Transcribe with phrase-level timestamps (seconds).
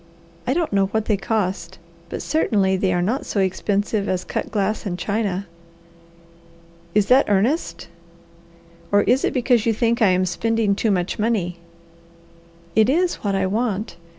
[0.47, 1.77] I don't know what they cost,
[2.09, 5.45] but certainly they are not so expensive as cut glass and china."
[6.95, 7.87] "Is that earnest
[8.91, 11.59] or is it because you think I am spending too much money?"
[12.75, 13.95] "It is what I want.